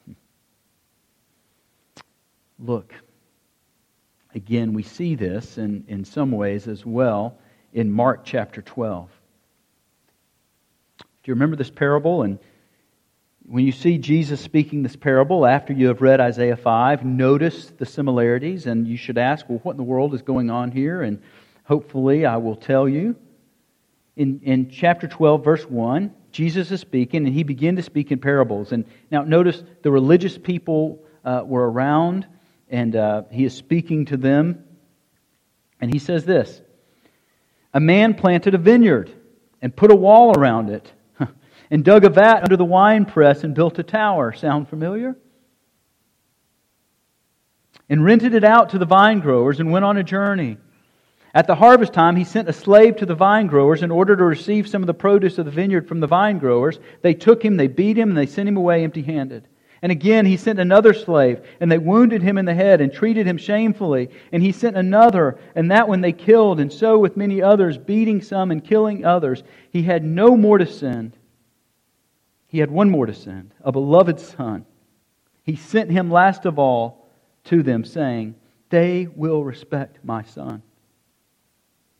[2.59, 2.93] Look,
[4.35, 7.37] again, we see this in, in some ways as well
[7.73, 9.09] in Mark chapter 12.
[10.99, 12.21] Do you remember this parable?
[12.21, 12.37] And
[13.47, 17.85] when you see Jesus speaking this parable after you have read Isaiah 5, notice the
[17.85, 21.01] similarities, and you should ask, well, what in the world is going on here?
[21.01, 21.21] And
[21.63, 23.15] hopefully, I will tell you.
[24.17, 28.19] In, in chapter 12, verse 1, Jesus is speaking, and he began to speak in
[28.19, 28.71] parables.
[28.71, 32.27] And now, notice the religious people uh, were around,
[32.69, 34.63] and uh, he is speaking to them.
[35.81, 36.61] And he says this
[37.73, 39.11] A man planted a vineyard
[39.61, 40.91] and put a wall around it,
[41.71, 44.33] and dug a vat under the winepress and built a tower.
[44.33, 45.15] Sound familiar?
[47.87, 50.57] And rented it out to the vine growers and went on a journey.
[51.35, 54.23] At the harvest time, he sent a slave to the vine growers in order to
[54.23, 56.79] receive some of the produce of the vineyard from the vine growers.
[57.01, 59.47] They took him, they beat him, and they sent him away empty handed.
[59.81, 63.27] And again, he sent another slave, and they wounded him in the head and treated
[63.27, 64.09] him shamefully.
[64.31, 68.21] And he sent another, and that one they killed, and so with many others, beating
[68.21, 69.43] some and killing others.
[69.69, 71.17] He had no more to send.
[72.47, 74.65] He had one more to send, a beloved son.
[75.43, 77.09] He sent him last of all
[77.45, 78.35] to them, saying,
[78.69, 80.63] They will respect my son.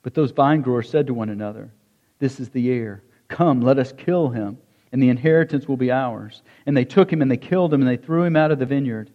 [0.02, 1.72] But those vine growers said to one another,
[2.20, 3.04] This is the heir.
[3.28, 4.60] Come, let us kill him,
[4.92, 6.42] and the inheritance will be ours.
[6.66, 8.66] And they took him and they killed him and they threw him out of the
[8.66, 9.12] vineyard.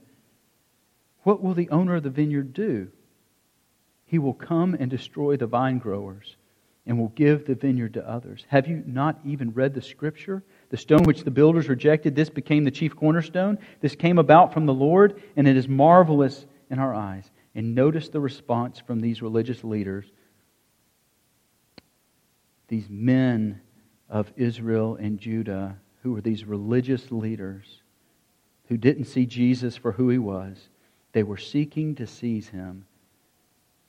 [1.23, 2.89] What will the owner of the vineyard do?
[4.07, 6.37] He will come and destroy the vine growers
[6.87, 8.45] and will give the vineyard to others.
[8.49, 10.43] Have you not even read the scripture?
[10.71, 13.59] The stone which the builders rejected, this became the chief cornerstone.
[13.81, 17.31] This came about from the Lord, and it is marvelous in our eyes.
[17.55, 20.07] And notice the response from these religious leaders
[22.71, 23.61] these men
[24.11, 27.83] of Israel and Judah who were these religious leaders
[28.69, 30.69] who didn't see Jesus for who he was.
[31.13, 32.87] They were seeking to seize him,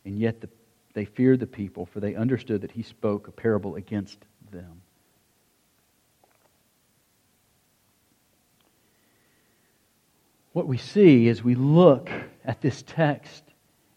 [0.06, 0.50] and yet the,
[0.94, 4.18] they feared the people, for they understood that he spoke a parable against
[4.52, 4.82] them.
[10.54, 12.10] What we see as we look
[12.44, 13.44] at this text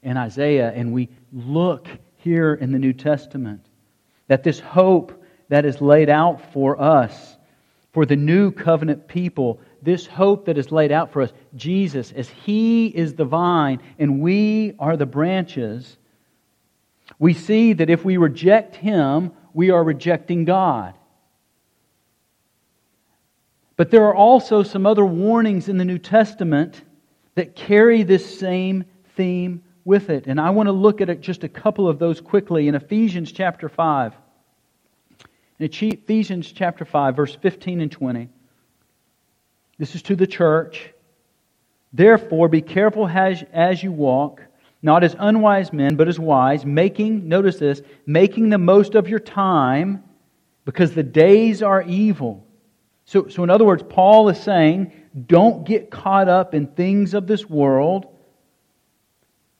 [0.02, 3.64] in Isaiah and we look here in the New Testament
[4.28, 7.36] that this hope that is laid out for us,
[7.92, 12.28] for the new covenant people, this hope that is laid out for us, Jesus, as
[12.28, 15.96] He is the vine and we are the branches,
[17.18, 20.94] we see that if we reject Him, we are rejecting God.
[23.76, 26.80] But there are also some other warnings in the New Testament
[27.34, 28.84] that carry this same
[29.16, 30.26] theme with it.
[30.26, 33.68] And I want to look at just a couple of those quickly in Ephesians chapter
[33.68, 34.14] 5.
[35.58, 38.28] In Ephesians chapter 5, verse 15 and 20.
[39.78, 40.90] This is to the church.
[41.92, 44.42] Therefore, be careful as, as you walk,
[44.82, 49.20] not as unwise men, but as wise, making, notice this, making the most of your
[49.20, 50.02] time,
[50.64, 52.44] because the days are evil.
[53.04, 54.92] So, so in other words, Paul is saying,
[55.26, 58.08] don't get caught up in things of this world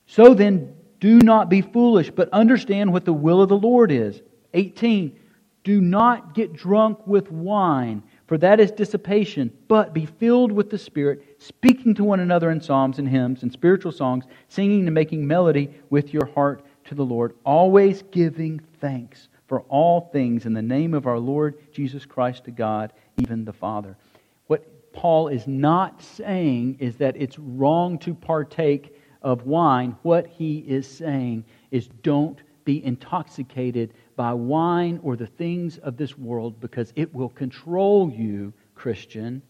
[0.07, 4.21] so then, do not be foolish, but understand what the will of the Lord is.
[4.53, 5.17] 18.
[5.65, 10.77] Do not get drunk with wine, for that is dissipation, but be filled with the
[10.77, 15.25] Spirit, speaking to one another in psalms and hymns and spiritual songs, singing and making
[15.25, 20.61] melody with your heart to the Lord, always giving thanks for all things in the
[20.61, 23.97] name of our Lord Jesus Christ to God, even the Father.
[24.45, 30.59] What Paul is not saying is that it's wrong to partake of wine, what he
[30.59, 36.91] is saying is don't be intoxicated by wine or the things of this world because
[36.95, 39.41] it will control you, Christian.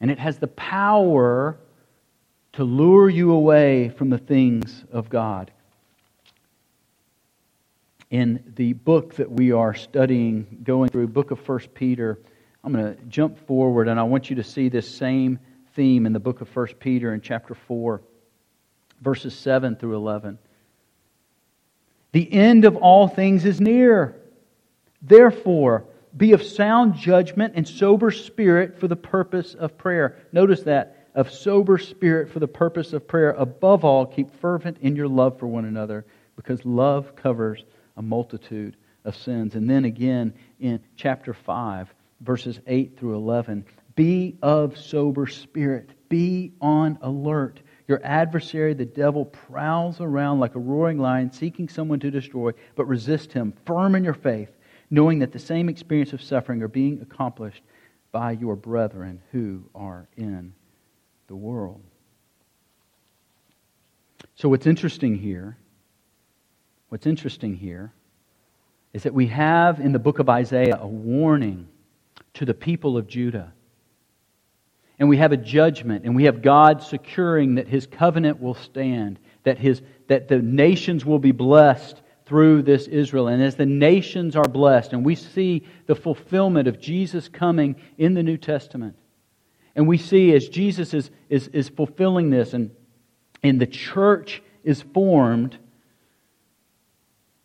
[0.00, 1.58] And it has the power
[2.54, 5.50] to lure you away from the things of God.
[8.10, 12.18] In the book that we are studying, going through, book of First Peter,
[12.62, 15.38] I'm going to jump forward and I want you to see this same
[15.74, 18.02] theme in the book of 1 Peter in chapter 4,
[19.00, 20.38] verses 7 through 11.
[22.12, 24.16] The end of all things is near.
[25.00, 25.84] Therefore,
[26.16, 30.18] be of sound judgment and sober spirit for the purpose of prayer.
[30.32, 30.98] Notice that.
[31.14, 33.32] of sober spirit for the purpose of prayer.
[33.32, 36.06] Above all, keep fervent in your love for one another,
[36.36, 37.64] because love covers
[37.96, 39.54] a multitude of sins.
[39.54, 46.52] And then again in chapter 5, verses 8 through 11 be of sober spirit, be
[46.62, 47.60] on alert.
[47.88, 52.86] Your adversary, the devil, prowls around like a roaring lion, seeking someone to destroy, but
[52.86, 54.50] resist him, firm in your faith,
[54.90, 57.62] knowing that the same experience of suffering are being accomplished
[58.12, 60.52] by your brethren who are in
[61.26, 61.80] the world.
[64.34, 65.56] So, what's interesting here,
[66.88, 67.92] what's interesting here
[68.92, 71.68] is that we have in the book of Isaiah a warning
[72.34, 73.52] to the people of Judah.
[74.98, 79.18] And we have a judgment, and we have God securing that his covenant will stand,
[79.42, 83.28] that, his, that the nations will be blessed through this Israel.
[83.28, 88.14] And as the nations are blessed, and we see the fulfillment of Jesus coming in
[88.14, 88.96] the New Testament,
[89.74, 92.70] and we see as Jesus is, is, is fulfilling this, and,
[93.42, 95.58] and the church is formed,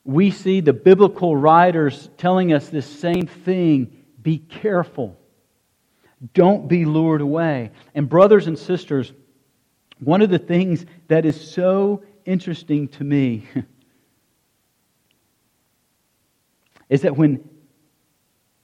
[0.03, 5.16] we see the biblical writers telling us this same thing be careful.
[6.33, 7.71] Don't be lured away.
[7.93, 9.13] And, brothers and sisters,
[9.99, 13.47] one of the things that is so interesting to me
[16.89, 17.47] is that when,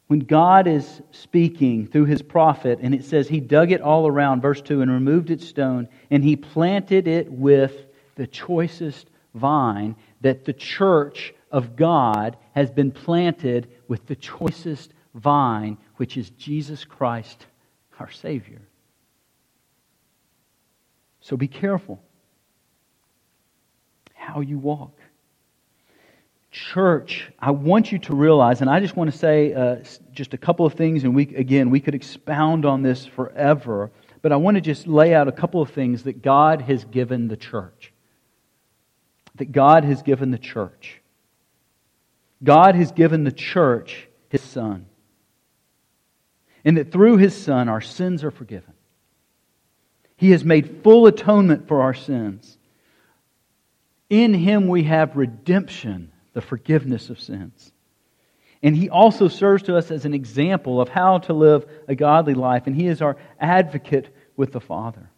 [0.07, 4.41] when God is speaking through his prophet, and it says he dug it all around,
[4.41, 7.85] verse 2, and removed its stone, and he planted it with
[8.15, 15.77] the choicest vine, that the church of God has been planted with the choicest vine,
[15.97, 17.45] which is Jesus Christ,
[17.99, 18.61] our Savior.
[21.21, 22.01] So be careful
[24.13, 24.99] how you walk.
[26.51, 29.77] Church, I want you to realize, and I just want to say uh,
[30.11, 33.91] just a couple of things, and we, again, we could expound on this forever,
[34.21, 37.27] but I want to just lay out a couple of things that God has given
[37.27, 37.91] the church.
[39.35, 41.01] That God has given the church.
[42.43, 44.85] God has given the church his Son.
[46.65, 48.73] And that through his Son, our sins are forgiven.
[50.15, 52.57] He has made full atonement for our sins.
[54.09, 57.71] In him we have redemption, the forgiveness of sins.
[58.61, 62.33] And he also serves to us as an example of how to live a godly
[62.33, 65.09] life, and he is our advocate with the Father.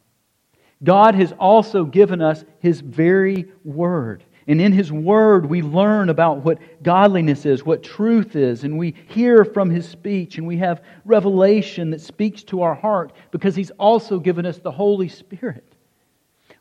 [0.84, 4.24] God has also given us his very word.
[4.48, 8.94] And in His Word, we learn about what godliness is, what truth is, and we
[9.08, 13.72] hear from His speech, and we have revelation that speaks to our heart because He's
[13.72, 15.66] also given us the Holy Spirit,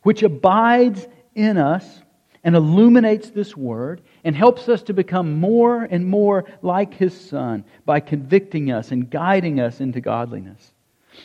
[0.03, 2.01] which abides in us
[2.43, 7.64] and illuminates this Word and helps us to become more and more like His Son
[7.85, 10.72] by convicting us and guiding us into godliness.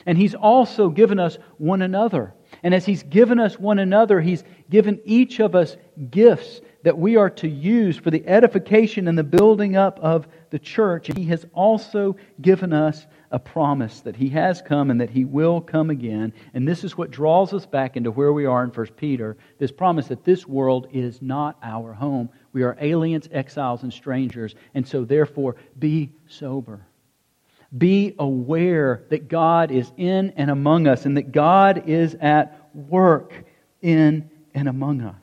[0.05, 2.33] And He's also given us one another
[2.63, 5.77] and as He's given us one another, He's given each of us
[6.09, 10.59] gifts that we are to use for the edification and the building up of the
[10.59, 11.09] church.
[11.09, 15.25] And He has also given us a promise that He has come and that He
[15.25, 16.33] will come again.
[16.53, 19.71] And this is what draws us back into where we are in 1 Peter this
[19.71, 22.29] promise that this world is not our home.
[22.53, 24.55] We are aliens, exiles, and strangers.
[24.73, 26.85] And so, therefore, be sober.
[27.77, 33.33] Be aware that God is in and among us and that God is at work
[33.81, 35.15] in and among us.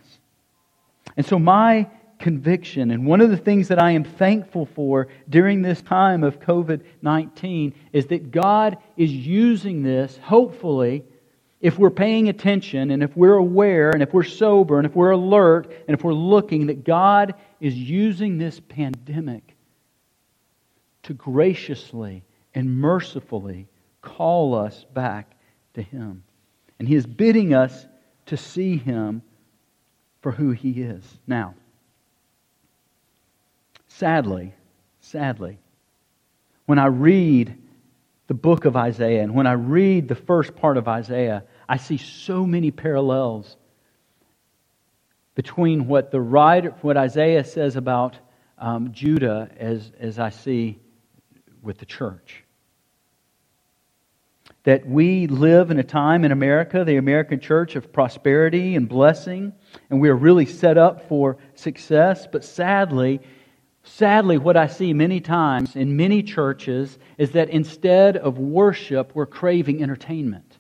[1.17, 1.89] And so, my
[2.19, 6.41] conviction, and one of the things that I am thankful for during this time of
[6.41, 11.05] COVID 19, is that God is using this, hopefully,
[11.61, 15.11] if we're paying attention and if we're aware and if we're sober and if we're
[15.11, 19.57] alert and if we're looking, that God is using this pandemic
[21.05, 22.23] to graciously
[22.57, 23.69] and mercifully
[24.01, 25.37] call us back
[25.75, 26.25] to Him.
[26.79, 27.87] And He is bidding us
[28.27, 29.23] to see Him
[30.23, 31.05] for who He is.
[31.27, 31.55] Now,
[33.89, 34.55] sadly,
[35.01, 35.59] sadly,
[36.65, 37.57] when I read
[38.27, 41.99] the book of Isaiah and when I read the first part of Isaiah, I see
[41.99, 43.55] so many parallels
[45.35, 48.17] between what the writer, what Isaiah says about
[48.59, 50.79] um, Judah as, as I see
[51.63, 52.45] with the church
[54.67, 59.53] that we live in a time in America, the American church, of prosperity and blessing,
[59.91, 62.27] and we are really set up for success.
[62.27, 63.21] But sadly,
[63.85, 69.25] sadly, what I see many times in many churches is that instead of worship, we're
[69.25, 70.59] craving entertainment.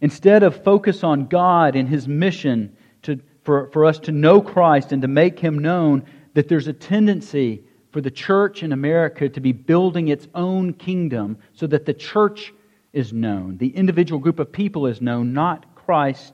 [0.00, 4.92] Instead of focus on God and His mission to, for, for us to know Christ
[4.92, 9.40] and to make Him known, that there's a tendency for the church in America to
[9.40, 12.52] be building its own kingdom so that the church
[12.92, 13.58] is known.
[13.58, 16.32] The individual group of people is known, not Christ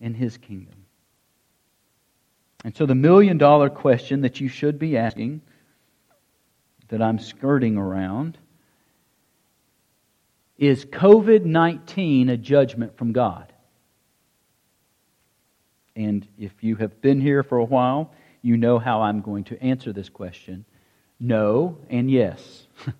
[0.00, 0.74] and his kingdom.
[2.64, 5.40] And so, the million dollar question that you should be asking,
[6.88, 8.38] that I'm skirting around,
[10.58, 13.52] is COVID 19 a judgment from God?
[15.94, 18.12] And if you have been here for a while,
[18.42, 20.64] you know how I'm going to answer this question
[21.18, 22.66] no and yes.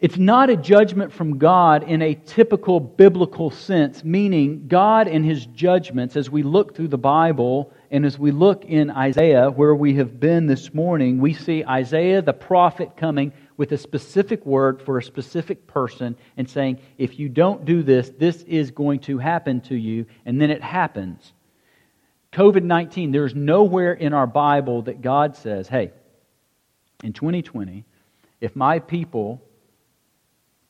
[0.00, 5.44] It's not a judgment from God in a typical biblical sense, meaning God and His
[5.44, 9.96] judgments, as we look through the Bible and as we look in Isaiah, where we
[9.96, 14.96] have been this morning, we see Isaiah the prophet coming with a specific word for
[14.96, 19.60] a specific person and saying, if you don't do this, this is going to happen
[19.62, 21.34] to you, and then it happens.
[22.32, 25.90] COVID 19, there's nowhere in our Bible that God says, hey,
[27.02, 27.84] in 2020,
[28.40, 29.42] if my people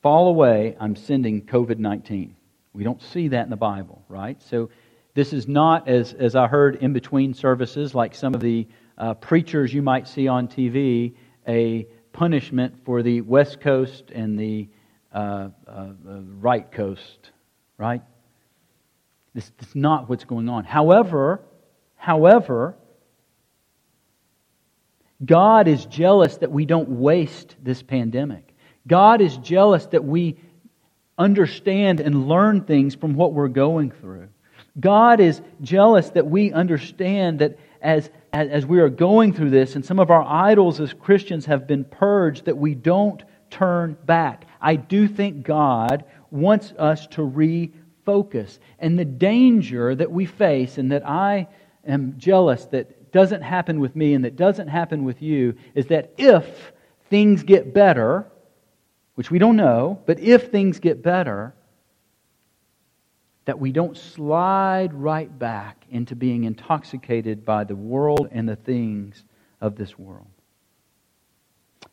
[0.01, 2.35] fall away, I'm sending COVID 19.
[2.73, 4.41] We don't see that in the Bible, right?
[4.41, 4.69] So
[5.13, 9.13] this is not, as, as I heard in between services, like some of the uh,
[9.15, 11.13] preachers you might see on TV,
[11.47, 14.67] a punishment for the West Coast and the
[15.13, 15.89] uh, uh,
[16.39, 17.31] right coast,
[17.77, 18.01] right?
[19.33, 20.63] This, this is not what's going on.
[20.63, 21.41] However,
[22.01, 22.75] however,
[25.23, 28.55] God is jealous that we don't waste this pandemic.
[28.87, 30.37] God is jealous that we
[31.15, 34.29] understand and learn things from what we're going through.
[34.79, 39.85] God is jealous that we understand that as, as, we are going through this, and
[39.85, 43.21] some of our idols as Christians have been purged, that we don't
[43.51, 44.45] turn back.
[44.59, 48.57] I do think God wants us to refocus.
[48.79, 51.47] And the danger that we face, and that I
[51.85, 56.13] am jealous that doesn't happen with me and that doesn't happen with you, is that
[56.17, 56.71] if
[57.09, 58.25] things get better,
[59.15, 61.53] which we don't know, but if things get better,
[63.45, 69.23] that we don't slide right back into being intoxicated by the world and the things
[69.59, 70.27] of this world.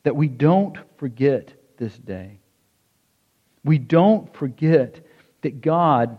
[0.04, 2.38] That we don't forget this day.
[3.64, 5.00] We don't forget
[5.42, 6.18] that God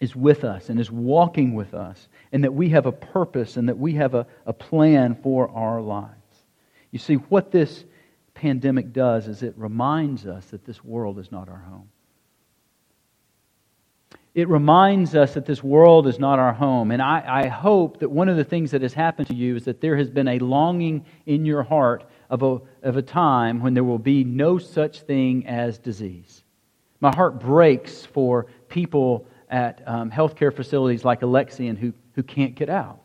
[0.00, 3.68] is with us and is walking with us, and that we have a purpose and
[3.68, 6.10] that we have a, a plan for our lives.
[6.90, 7.84] You see, what this
[8.34, 11.88] pandemic does is it reminds us that this world is not our home.
[14.34, 16.90] It reminds us that this world is not our home.
[16.90, 19.64] And I, I, hope that one of the things that has happened to you is
[19.66, 23.74] that there has been a longing in your heart of a, of a time when
[23.74, 26.42] there will be no such thing as disease.
[26.98, 32.68] My heart breaks for people at um, healthcare facilities like Alexian who, who can't get
[32.68, 33.00] out.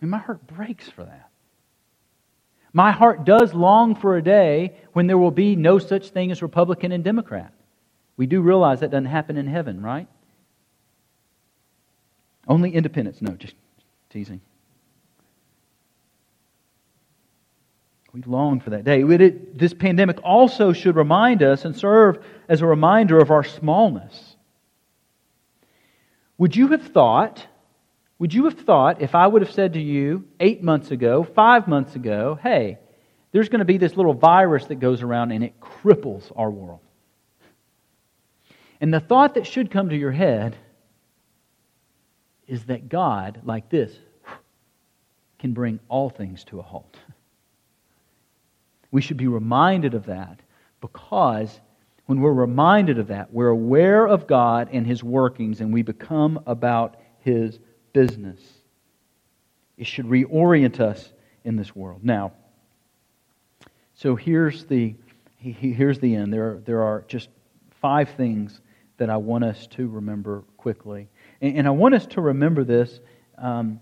[0.00, 1.30] Mean, my heart breaks for that.
[2.72, 6.42] My heart does long for a day when there will be no such thing as
[6.42, 7.52] Republican and Democrat.
[8.16, 10.08] We do realize that doesn't happen in heaven, right?
[12.48, 13.22] Only independents.
[13.22, 13.54] No, just
[14.10, 14.40] teasing.
[18.12, 19.02] We long for that day.
[19.02, 24.36] This pandemic also should remind us and serve as a reminder of our smallness.
[26.36, 27.46] Would you have thought
[28.22, 31.66] would you have thought if I would have said to you eight months ago, five
[31.66, 32.78] months ago, hey,
[33.32, 36.78] there's going to be this little virus that goes around and it cripples our world?
[38.80, 40.54] And the thought that should come to your head
[42.46, 43.92] is that God, like this,
[45.40, 46.96] can bring all things to a halt.
[48.92, 50.38] We should be reminded of that
[50.80, 51.60] because
[52.06, 56.40] when we're reminded of that, we're aware of God and His workings and we become
[56.46, 57.58] about His
[57.92, 58.40] business.
[59.76, 61.12] It should reorient us
[61.44, 62.04] in this world.
[62.04, 62.32] Now,
[63.94, 64.94] so here's the,
[65.38, 66.32] here's the end.
[66.32, 67.28] There there are just
[67.80, 68.60] five things
[68.96, 71.08] that I want us to remember quickly.
[71.40, 73.00] And, and I want us to remember this.
[73.36, 73.80] Um,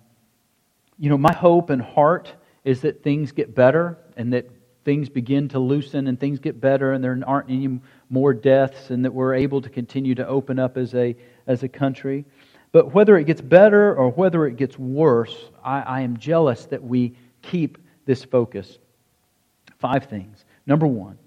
[0.98, 2.32] you know, my hope and heart
[2.64, 4.50] is that things get better and that
[4.84, 9.04] things begin to loosen and things get better and there aren't any more deaths and
[9.04, 11.14] that we're able to continue to open up as a,
[11.46, 12.24] as a country.
[12.72, 16.82] But whether it gets better or whether it gets worse, I, I am jealous that
[16.82, 18.78] we keep this focus.
[19.78, 20.44] Five things.
[20.66, 21.18] Number one,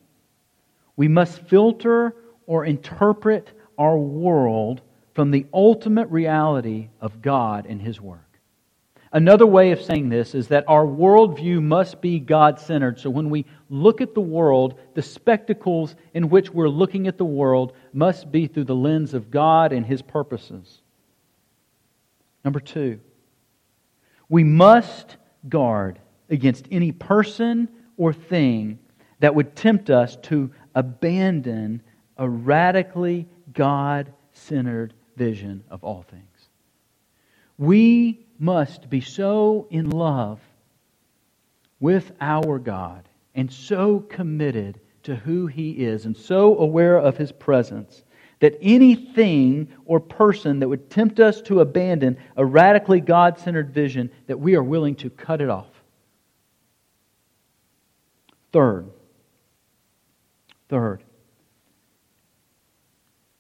[0.96, 2.16] we must filter
[2.46, 4.82] or interpret our world
[5.16, 8.20] from the ultimate reality of God and His work.
[9.12, 13.00] Another way of saying this is that our worldview must be God centered.
[13.00, 17.26] So when we look at the world, the spectacles in which we're looking at the
[17.26, 20.82] world must be through the lens of God and His purposes.
[22.44, 23.00] Number two,
[24.30, 25.18] we must
[25.48, 28.80] guard against any person or thing
[29.20, 31.82] that would tempt us to abandon
[32.18, 36.50] a radically God centered vision of all things.
[37.58, 40.40] We must be so in love
[41.80, 47.32] with our God and so committed to who He is and so aware of His
[47.32, 48.04] presence
[48.44, 54.12] that anything or person that would tempt us to abandon a radically God centered vision,
[54.28, 55.70] that we are willing to cut it off.
[58.52, 58.90] Third,
[60.68, 61.04] third,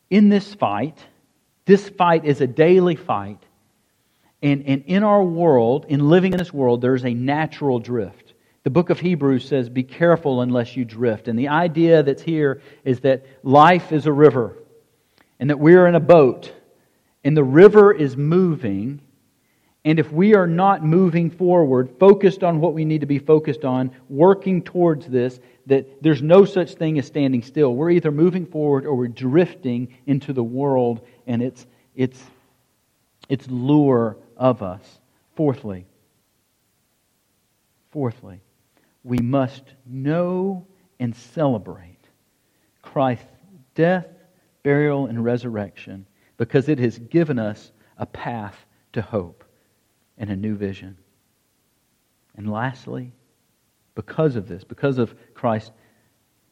[0.10, 0.98] in this fight,
[1.66, 3.44] this fight is a daily fight.
[4.42, 8.36] And, and in our world, in living in this world, there's a natural drift.
[8.64, 11.28] The book of Hebrews says, Be careful unless you drift.
[11.28, 14.56] And the idea that's here is that life is a river,
[15.44, 16.54] and that we're in a boat,
[17.26, 19.02] and the river is moving.
[19.84, 23.66] And if we are not moving forward, focused on what we need to be focused
[23.66, 27.76] on, working towards this, that there's no such thing as standing still.
[27.76, 32.24] We're either moving forward or we're drifting into the world and its, its,
[33.28, 35.02] its lure of us.
[35.36, 35.86] Fourthly,
[37.92, 38.40] fourthly,
[39.04, 40.66] we must know
[41.02, 42.00] and celebrate
[42.82, 43.26] Christ's
[43.76, 44.08] death,
[44.64, 46.08] burial, and resurrection
[46.38, 49.44] because it has given us a path to hope
[50.18, 50.98] and a new vision.
[52.36, 53.14] And lastly,
[53.96, 55.72] because of this, because of Christ's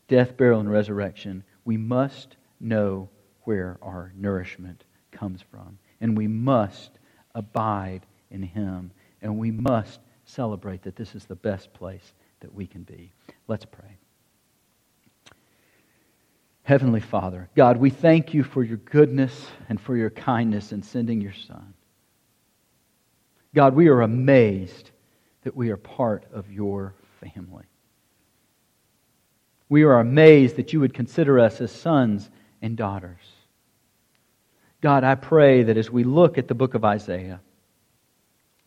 [0.07, 3.09] death, burial, and resurrection, we must know
[3.43, 5.79] where our nourishment comes from.
[5.99, 6.91] And we must
[7.33, 8.91] abide in Him.
[9.21, 13.11] And we must celebrate that this is the best place that we can be.
[13.47, 13.97] Let's pray.
[16.63, 21.19] Heavenly Father, God, we thank you for your goodness and for your kindness in sending
[21.19, 21.73] your Son.
[23.53, 24.91] God, we are amazed
[25.43, 27.65] that we are part of your family.
[29.69, 32.29] We are amazed that you would consider us as sons
[32.61, 33.19] and daughters.
[34.81, 37.41] God, I pray that as we look at the book of Isaiah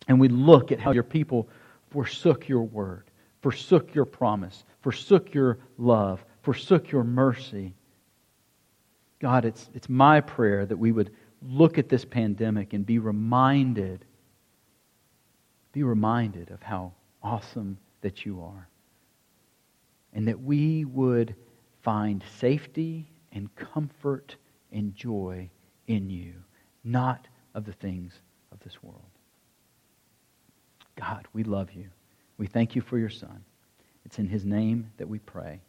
[0.09, 1.49] and we look at how your people
[1.91, 3.05] forsook your word,
[3.41, 7.75] forsook your promise, forsook your love, forsook your mercy,
[9.25, 11.11] God, it's, it's my prayer that we would
[11.41, 14.05] look at this pandemic and be reminded,
[15.73, 18.69] be reminded of how awesome that you are.
[20.13, 21.35] And that we would
[21.81, 24.37] find safety and comfort
[24.71, 25.49] and joy
[25.87, 26.35] in you,
[26.85, 28.13] not of the things
[28.53, 29.01] of this world.
[30.97, 31.89] God, we love you.
[32.37, 33.43] We thank you for your Son.
[34.05, 35.63] It's in his name that we pray.